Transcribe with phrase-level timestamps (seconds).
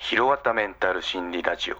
[0.00, 1.76] ひろわたメンタル心理ラジオ。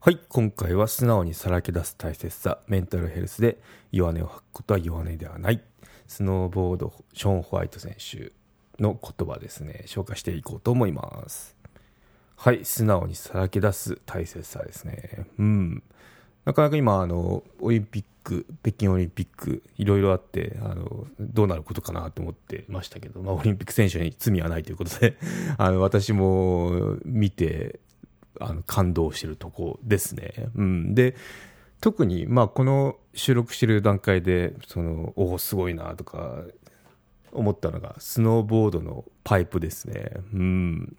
[0.00, 3.60] はい今回は素直にさらけ出す大切さメンタルヘルスで
[3.92, 5.62] 弱音を吐くことは弱音ではない。
[6.08, 8.32] スノーボードショーン・ホワイト選手
[8.82, 9.84] の言葉ですね。
[9.86, 11.56] 紹介していこうと思います。
[12.36, 15.24] はい素直にさらけ出す大切さですね。
[15.38, 15.82] うん。
[16.48, 25.18] なかなか今あのオリンピック北京オリンピックいろいろあってあのどうなることかなと思ってましたけど、まあ、オリンピック選手に罪はないということで
[25.58, 27.80] あの私も見て
[28.40, 30.48] あの感動してるとこですね。
[30.54, 31.16] うん、で
[31.82, 36.44] 特に、まあ、この収録してる段階でそのおおすごいなとか
[37.30, 40.12] 思ったのがスノーボードのパイプですね。
[40.32, 40.96] うん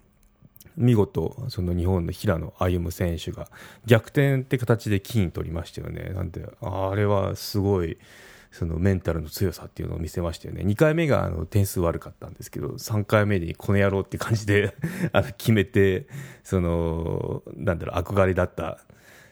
[0.76, 3.48] 見事その日本の平野歩夢選手が
[3.86, 6.10] 逆転って形で金取りましたよね。
[6.14, 7.98] なんであれはすごい
[8.50, 10.62] そのメンタルの強さっていうのを見せましたよね。
[10.62, 14.74] 2回目があの点数悪かったんですけど、3回目にこの野郎って感じで
[15.12, 16.06] あの決めて、
[16.42, 18.80] その、なんだろう、憧れだった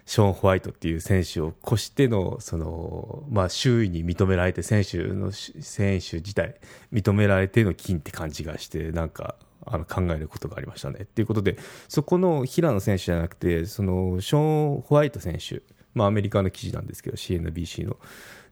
[0.07, 6.55] ショーン・ホワイトっていう選手を越しての、その、まあ、周囲に認められて、選手の、選手自体、
[6.93, 9.35] 認められての金って感じがして、なんか、
[9.71, 11.01] あの考えることがありましたね。
[11.03, 15.63] っていうことで、そこの平野選手じゃなくて、そのショーン・ホワイト選手、
[15.95, 17.97] まあ、アメリカの記事なんですけど、CNBC の。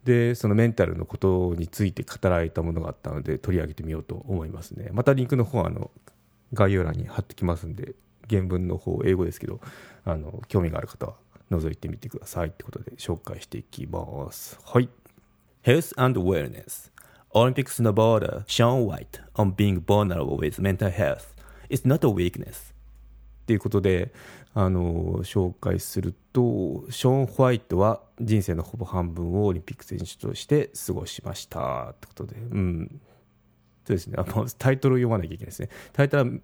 [0.07, 5.91] でそのメンタルのことについて語られたものがあったので取り上げてみようと思いますねまたリンクの方はあの
[6.53, 7.97] 概要欄に貼ってきますんで
[8.31, 9.61] 原文の方英語ですけど
[10.05, 11.15] あの興味がある方は
[11.51, 14.89] 覗いてみてくださいってことで紹介していきますはい
[15.65, 16.93] Health and Wellness
[17.37, 21.35] Olympic snowboarder Sean White on being vulnerable with mental health
[21.69, 22.73] is not a weakness.
[23.43, 24.11] っていうことで
[24.55, 33.01] あの紹介するとショーン・ホワイトは人生のほぼ半分をオリンピック選手として過ごしましたってことで、うん、
[33.85, 34.15] そうですね。
[34.17, 35.69] あのタイトルを読まなきゃいけないですね。
[35.93, 36.39] タイトルは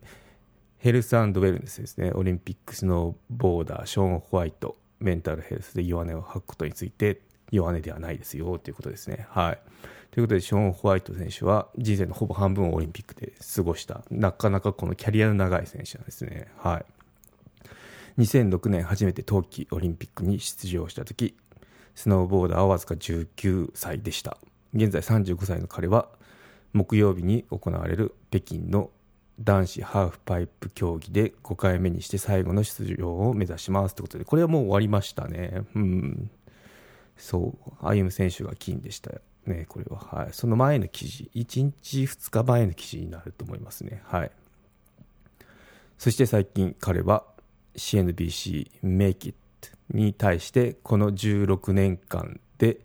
[0.77, 2.13] ヘルスウェルネスですね。
[2.15, 7.23] オリンピックスのボーダーショーン・ホワイトメンタルヘルスで弱音を吐くことについて。
[7.53, 9.27] 弱音ではないですよということですね。
[9.31, 9.59] はい
[10.11, 16.49] ということで、ショーン・ホワイト選手は人生のほぼ半分をオリンピックで過ごした、なかなかこのキャリアの長い選手なんですね。
[16.59, 16.85] はい。
[18.19, 21.35] 2006年初めて冬季オリンピックに出場した時
[21.95, 24.39] スノーボーダーはわずか19歳でした
[24.75, 26.09] 現在35歳の彼は
[26.73, 28.91] 木曜日に行われる北京の
[29.41, 36.31] 男子ハーフパイプ競技で5回目にして最後の出場を目指しますということでこれはもう終わりましたねうん
[37.23, 39.13] そう歩夢選手が金でした
[39.47, 39.99] ねこれは。
[39.99, 40.29] はい。
[40.33, 41.31] その前の記事。
[41.37, 44.03] 1日2日前の記事になると思いますね。
[44.07, 44.31] はい。
[45.99, 47.25] そして最近彼は
[47.77, 49.37] CNBC Make It
[49.91, 52.81] に対してこの16年間で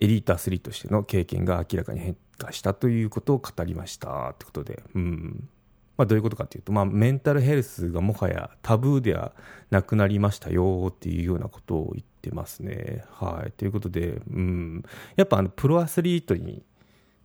[0.00, 4.34] エリートアスリートとしての経験が明らかに変化したということを語りました。
[4.40, 5.48] ということで、うん。
[5.96, 9.32] まあ、どういうことかというと、まあ、メンタルヘルスがもはやタブーでは
[9.70, 13.04] なくなりましたよっていうようなことを言ってますね。
[13.10, 14.82] はい、ということで、うん、
[15.16, 16.62] やっぱあのプロアスリートに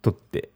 [0.01, 0.49] とって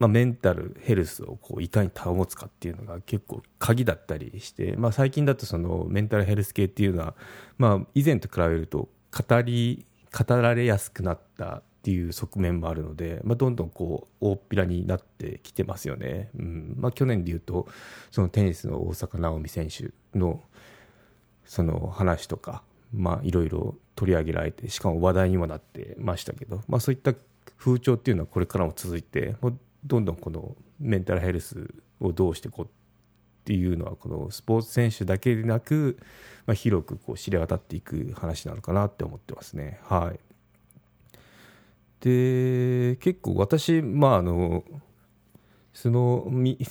[0.00, 7.14] まあ、メンタルヘルスをこういかに保つかっていうのが結構鍵だったりして、まあ、最近だとそのメンタルヘルス系っていうのは、
[7.58, 8.88] まあ、以前と比べると
[9.28, 16.74] 語り語られやすくなったっていう側面もあるので、まあ、どんどんこう大っぴらになってきてますよね、うん。
[16.76, 17.66] まあ、去年でいうと
[18.10, 20.42] そのテニスの大坂なおみ選手の
[21.46, 22.62] その話とか
[23.22, 27.14] いろいろ取り上げられてしかも話題にもなってましたけど、まあ、そういった
[27.56, 29.34] 風潮っていうのはこれからも続いて
[29.84, 32.68] どんどんこのメンタルヘルスをどうしていこうっ
[33.44, 35.98] ていうのはこのスポーツ選手だけでなく、
[36.46, 39.80] まあ、広くこう知れ渡っていく話なのかなって思ってますね。
[39.84, 40.20] はい、
[42.00, 44.64] で結構私、まあ、あの
[45.72, 46.26] その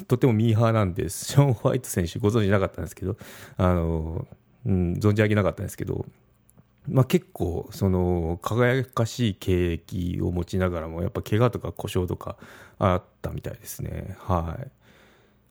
[0.08, 3.18] とてもミーハーなんですショーン・ホワイト選手ご存じなかったんですけど
[3.58, 4.28] あの、
[4.66, 6.06] うん、存じ上げなかったんですけど
[6.88, 12.36] まあ、結構その輝かしい経歴を持ちながらもやっぱ怪我とか故障とか
[12.80, 14.16] あったみたいですね。
[14.20, 14.72] はい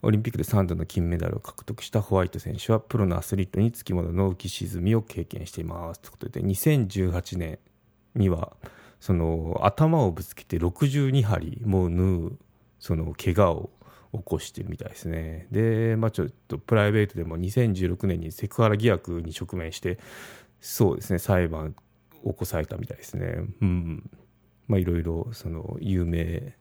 [0.01, 7.59] オリンピックで3度の金メダルを獲得したホワイト選手はプロのアスリートにつきものの浮き沈みを経験していますということで2018年
[8.15, 8.53] には
[9.01, 12.39] その頭をぶつけて62針もう縫う
[12.79, 13.71] その怪我を
[14.13, 15.47] 起こしてるみたいですね。
[15.51, 19.99] で、まあ、ちょっとプライベートでも2016年にセクハラ疑惑に直面して、
[20.61, 21.75] そうですね、裁判
[22.25, 23.37] を起こされたみたいですね。
[23.61, 24.11] うん。
[24.67, 26.55] まあ、いろいろ、その、有名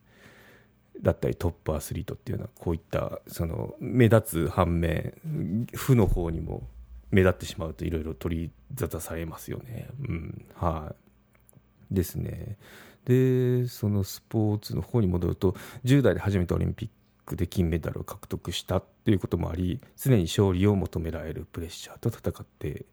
[1.01, 5.13] だったりトップアスリートっていうのは、こういった、その、目立つ反面、
[5.73, 6.67] 負の方にも
[7.11, 9.87] 目立ってしまうといろいろ取り沙汰されますよね。
[9.99, 10.45] うん。
[10.55, 11.06] はい。
[11.91, 12.57] ですね。
[13.05, 15.55] で、そのスポーツの方に戻ると、
[15.85, 16.89] 10代で初めてオリンピッ
[17.25, 22.85] クで金メダルを獲得したっていうこともあり、常に勝利を求められるプレッシャーと戦って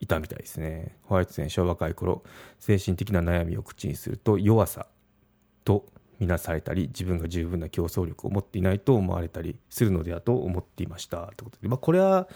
[0.00, 0.96] いたみたいですね。
[1.04, 2.22] ホワイト選手は若い頃、
[2.58, 4.86] 精神的な悩みを口にすると弱さ
[5.64, 5.86] と
[6.18, 12.28] 見なされたり、自分が十分な競争力を持っていないと思われたりするのではと思っていましたということで、まあ、これは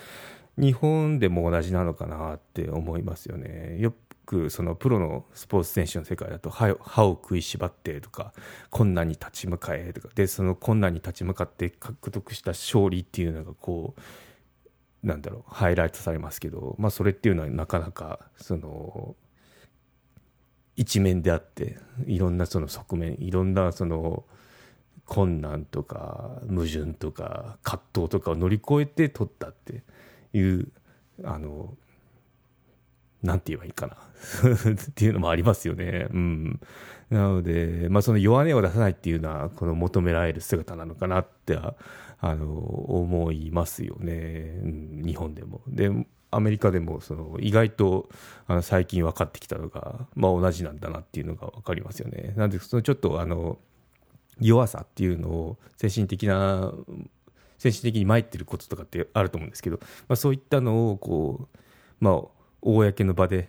[0.56, 3.77] 日本でも同じなのかなって思いますよね。
[3.81, 3.93] よ
[4.25, 8.32] くそのプロのスポーツ選手の世界だと歯歯を食いしばってとか
[8.71, 10.09] 困難に立ち向かえとか。
[10.15, 19.15] でその困難に立ち向かって獲得した勝利っていうのがこうなんだろうハイライトされますけど、まあ、それっていうのはなかなかその
[20.77, 24.25] 一面であっていろんなその側面いろんなその
[25.05, 29.82] 困難とか矛盾とか葛藤とかを乗り越えて取ったって
[30.32, 30.69] いう
[31.23, 31.77] あの
[33.25, 36.06] なんて言えばいいかな っていうのもありますよね。
[36.12, 36.61] うん。
[37.11, 44.61] なので、まあその弱音を出さないっていうのは、この求められる姿なのかなって、あの、思いますよね。
[44.62, 45.62] うん、日本でも。
[45.67, 45.91] で、
[46.31, 48.09] アメリカでも、その、意外と、
[48.47, 52.35] あの、最近分かってきたのが、まあ同じなんだなっていうのが分かりますよね。
[52.37, 53.59] なんで、そのちょっと、あの、
[54.41, 56.73] 弱さっていうのを精神的な
[57.59, 59.79] 精神的に参ってることとかってあると思うんですけど、
[60.09, 61.59] まあ、そういったのをこう、
[61.99, 62.23] まあ、
[62.65, 63.49] 公の場で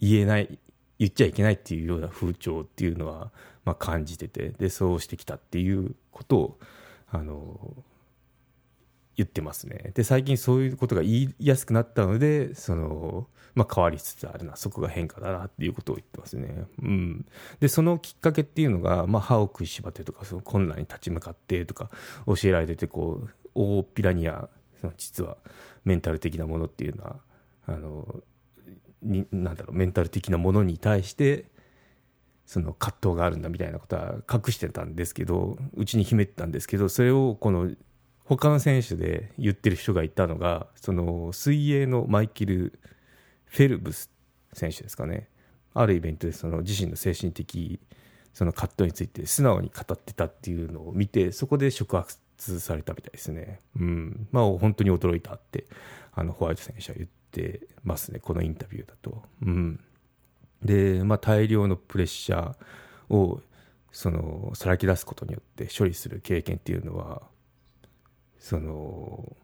[0.00, 0.58] 言えない
[0.98, 3.30] 言っちゃいけないっていうような風潮っていうのは、
[3.64, 6.58] まあ、感じててでそうしてきたっていうことを
[7.10, 7.74] あの
[9.16, 9.92] 言ってますね。
[9.94, 17.26] で最近そういうことが言いやすくなったのでその、まあ、変わりつつあるなそこが変化だなっていうことを言ってますね、うん、
[17.58, 21.90] でそのきっかけっていうのが、まあ、歯を食いしばってとかその困難に立ち向かってとか
[22.26, 24.48] 教えられててこう大っぴらには
[24.96, 25.36] 実は
[25.84, 27.16] メンタル的なものっていうのは
[27.66, 28.22] あの
[29.02, 31.46] になんだろうメンタル的なものに対して
[32.46, 37.70] その葛藤があるんだみたいなことは隠してたんですけどうちに秘めてたんですけどそれをこの
[38.24, 42.78] 他の選手で言ってる人がいたのがその水泳のマイケル・
[43.46, 44.10] フェルブス
[44.52, 45.28] 選手ですかね。
[45.74, 47.80] あるイベントでその自身の精神的
[48.32, 53.60] その葛藤について素直に語ってたっていうのを見てそこで触発されたみたいですね。
[53.78, 55.64] うん、まあ本当に驚いたって
[56.12, 57.17] あのホワイト選手は言って
[57.84, 59.22] ますねこのインタビューだと。
[59.42, 59.80] うん、
[60.62, 63.40] で、まあ、大量のプレッシャーを
[63.92, 67.22] そのさらき出すことによって処理する経験っていうのは
[68.38, 69.36] その、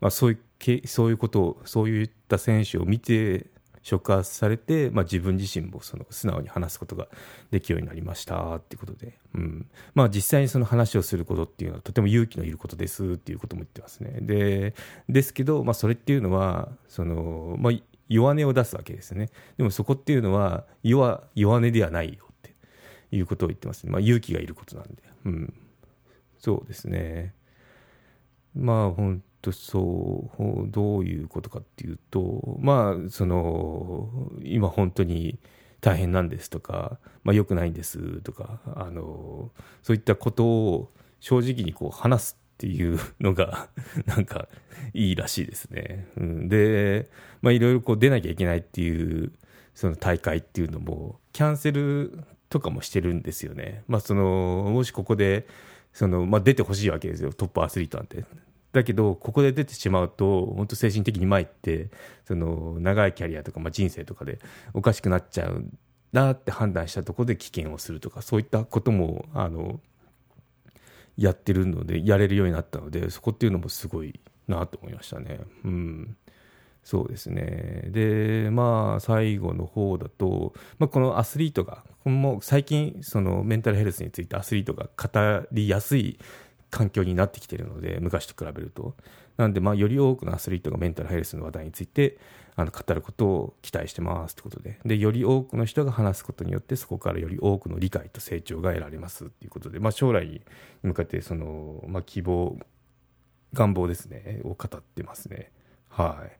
[0.00, 3.46] まあ、そういうそういうことをそういった選手を見て
[3.84, 7.06] 触発されて、まあ、自分自身もその素直に話すことが
[7.50, 9.66] できるようになりましたっていうことで、うん。
[9.94, 14.20] まあ、実際にその話をすることっていうのはとても勇気のいることですっていうことも言ってますね。
[14.22, 14.74] で
[15.10, 17.72] ですけど、まあ、それっていうのはその、まあ、
[18.08, 19.28] 弱音を出すわけですね。
[19.58, 22.54] でもそこっていうのは弱弱音ではないよって
[23.12, 25.54] いうことを言ってますね、まあ、勇気がいることなんで、うん、
[26.38, 27.34] そうですね。
[28.54, 34.08] まあ本とそうどういうことかっていうとまあその
[34.42, 35.38] 今本当に
[35.82, 39.50] 大変なんですとか、まあ、良くないんですとかあの
[39.82, 43.68] そういったことを正直にこう話すっていうのが
[44.06, 44.48] なんか
[44.94, 46.06] いいらしいですね。
[46.16, 47.10] うん、で、
[47.42, 49.32] まあ、いろいろこう出なきゃいけないっていう
[49.74, 53.82] その大会っていうのもキャンセルとかもしてるんですよね。
[53.86, 55.46] まあ、そのもしここで
[55.92, 58.24] その、まあ、出てほしいわけですよトップアスリートなんて。
[58.74, 61.90] だけど、ここで出てしまうと、本当精神的に参って、
[62.26, 64.40] その、長いキャリアとか、まあ、人生とかで
[64.74, 65.64] おかしくなっちゃう
[66.12, 69.80] なって判断したところで棄権をするとか、そういったことも、あの、
[71.16, 75.38] やってるので、やれるようになったので、そこっていうのもすごいなと思いましたね。
[75.64, 76.16] うん。
[76.82, 77.84] そうですね。
[77.88, 86.18] で、まあ、最後の方だと、まあ、このアスリートが、もう最近、そのメンタルヘルスについてアスリートが語りやすい
[86.74, 88.96] 環境になってきているので、昔と比べると。
[89.36, 92.18] なんで、まあ、より多くのアスリートがメンタルヘルスの話題について
[92.56, 100.40] あの語ることを期待してますということでで、より多くの人が話すことによって、そこからより多くの理解と成長が得られますということで、まあ、将来に
[100.82, 102.58] 向かってその、まあ、希望、
[103.52, 105.52] 願望ですね、を語ってますね。
[105.88, 106.36] はい。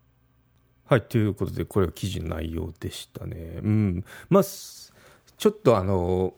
[0.87, 3.61] はい、ということで、これは記事の内容でしたね。
[3.63, 4.05] うん。
[4.29, 6.35] まあ、ちょっとあの、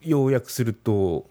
[0.00, 1.28] 要約すると、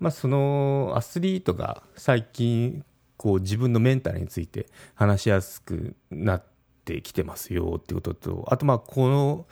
[0.00, 2.84] まあ、そのアスリートが最近
[3.16, 6.44] こう自分のメンタルについて話しやすくなっ
[6.84, 9.46] てきてますよってこととあとまあこの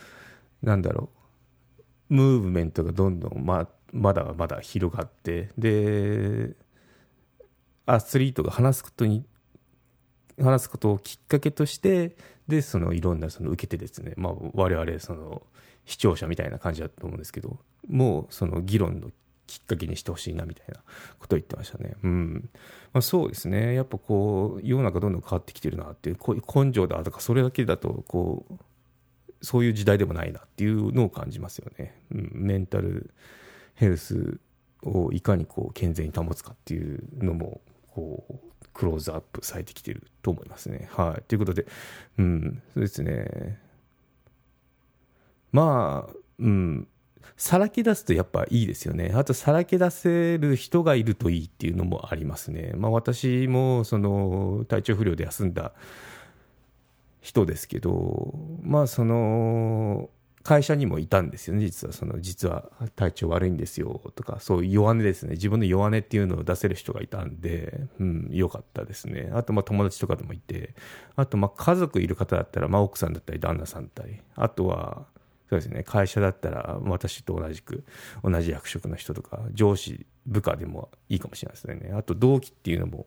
[0.62, 1.11] なんだろ
[2.11, 6.54] うムーブメントがどんどんままだまだ広がってで
[7.87, 9.25] アスリートが話すことに
[10.40, 12.16] 話すことをきっかけとして
[12.49, 15.42] でそのいろんなその受けてですね、まあ、我々その
[15.84, 17.58] 視聴者みたいな感じだと思うんですけど
[17.88, 19.11] もうその議論の
[19.52, 20.80] きっかけにしてほしいなみたいな
[21.18, 21.94] ことを言ってましたね。
[22.02, 22.49] うん
[22.94, 28.54] まあ、そうですねやっぱこう世の中どんどん変わってきてるなっていうこういう根性だとかそれだけだとこう
[29.42, 32.00] そういう時代でもないなっていうのを感じますよね。
[32.12, 33.12] うん、メンタル
[33.75, 34.40] ヘルス
[34.85, 40.88] をいかにこう健全に保つかっていうのもこうクローズアップされてきてると思いますね。
[40.92, 41.23] はい。
[41.25, 41.66] ということで、
[42.18, 43.59] うん、そうですね。
[45.50, 46.88] まあ、うん、
[47.36, 49.12] さらけ出すとやっぱいいですよね。
[49.14, 52.72] あと、さらけ出せる人がいるといいっていうのもありますね。
[52.76, 55.72] まあ、私も、その、体調不良で休んだ
[57.20, 60.10] 人ですけど、まあ、その、
[60.42, 69.30] 会社にもいたんですよね、実は、その、実は体調悪いんですよとか、そういう弱音ですね、自分の弱音っていうのを出せる人がいたんで、うん、よかったですね。
[69.32, 70.74] あと、まあ、友達とかでもいて、
[71.14, 75.06] あと、まあ、家族いる方だったら、まあ、奥さんだったり、旦那さんだったり、あとは、
[75.52, 77.85] そうですね、会社だったら、私と同じく、
[78.25, 81.92] 同じ役職の人とか、上司、部下でもいいかもしれないですね。
[81.92, 83.06] あと、同期っていうのも、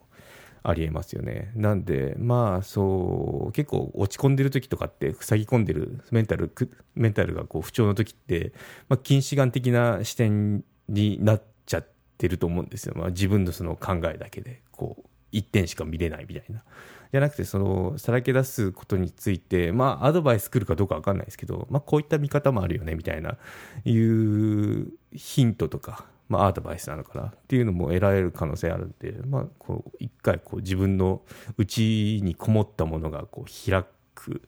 [0.61, 1.51] ありえますよね。
[1.55, 6.51] なんで、まあ、そう、結構落ち込んでる時とかって、塞ぎ込んでるメンタル、
[6.93, 8.53] メンタルがこう不調の時って、
[8.89, 11.87] まあ、近視眼的な視点になっちゃっ
[12.19, 12.93] てると思うんですよ。
[12.95, 16.63] まあ、自分のその考えだけで、こう、一点しか見れないみたいな。
[17.11, 23.37] じゃなくて、その、さらけ出すことについて、まあ、アドバイス来るかどうかわかんないですけど、まあ、こういった見方もあるよね、みたいな、
[23.85, 31.21] いうヒントとか、まあ、アドバイスなのかなっていうのも得られる可能性あるんで、まあ、こう一回こう自分の
[31.57, 34.41] 内にこもったものがこう開く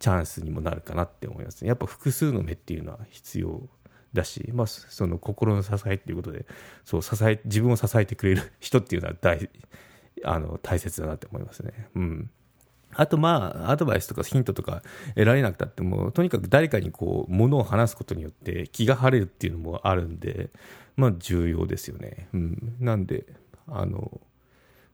[0.00, 1.68] チャンスにもなるかなって思いますね。
[1.68, 3.68] やっぱ複数の目っていうのは必要
[4.12, 6.44] だし、まあ、その心の支えっていうことで
[6.84, 9.48] そう支え自分を支えてくれる人っていうのは大
[10.24, 11.88] あの大切だなって思いますね。
[11.94, 12.30] うん
[12.94, 14.82] あとまあ、アドバイスとかヒントとか
[15.14, 20.50] 得られなくたっても、とにかく誰かにこう、ものを話すことによって気が晴れるっていうのもあるんで、
[20.96, 22.28] まあ重要ですよね。
[22.34, 22.76] うん。
[22.80, 23.24] なんで、
[23.66, 24.20] あの、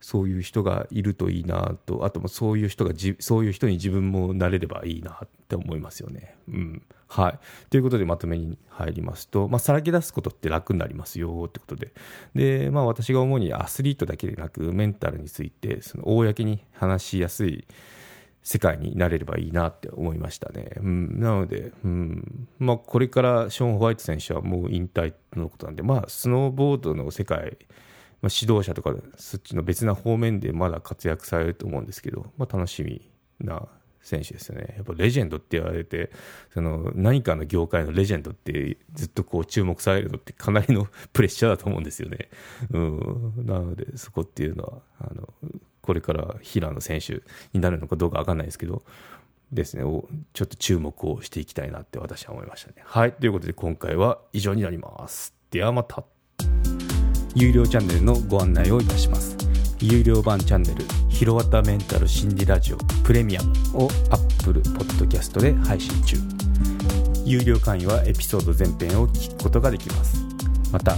[0.00, 6.36] そういう人がいるといいなと、あともそういう人が、そういう人に自分もなれればいいなって思いますよね。
[6.48, 6.82] うん。
[7.08, 7.38] はい。
[7.70, 11.92] ということでまとめに入りますと、まあ、さらけ出すことって楽になりますよってことで。
[12.34, 17.66] で、まあ私が主にアスリートだけでなく、メンタルについて、その公に話しやすい
[18.42, 20.70] 世界になれればいいなって思いましたね。
[20.76, 21.18] うん。
[21.18, 22.48] なので、うん。
[22.58, 27.56] まあこれからショーン・ホワイト選手はもう引退のことなんで、まあスノーボードの世界、
[28.20, 33.10] まあ、指導者とかそっちの別な方面でまだ活躍されると思うんですけど、まあ、楽しみ
[33.40, 33.66] な
[34.08, 34.74] 選手ですよね。
[34.76, 36.10] やっぱレジェンドって言われて、
[36.52, 42.28] その何かの業界のレジェンドってずっとこう注目されるのってかなりの プレッシャーだと思うんですよね。
[42.70, 43.32] うん。
[43.44, 45.28] なので、そこっていうのは、あの、
[45.82, 47.22] これから平野選手
[47.52, 48.82] になるのかどうかわかんないですけど、
[49.52, 52.76] ですね、ちょっと注目をしていきたいなって私は思いましたね。
[52.84, 53.12] はい。
[53.12, 55.34] ということで今回は以上になります。
[55.50, 56.04] ではまた。
[57.34, 59.37] 有料チャンネルのご案内をいたします。
[59.80, 66.16] 有料版チャンネル「ひろわたメンタル心理ラジオプレミアム」を Apple Podcast で配信中。
[67.24, 70.24] 有料会員はエピソード全編を聞くことができます。
[70.72, 70.96] また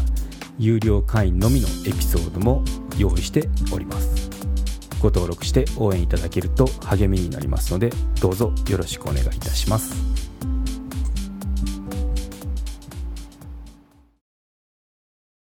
[0.59, 2.65] 有料会員のみのエピソードも
[2.97, 4.31] 用意しております。
[5.01, 10.30] ご登録して応援いただけると励みになりますのでどうぞよろしくお願いいたします。